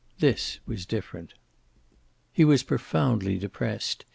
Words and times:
This 0.17 0.57
was 0.65 0.87
different. 0.87 1.35
He 2.33 2.43
was 2.43 2.63
profoundly 2.63 3.37
depressed. 3.37 4.03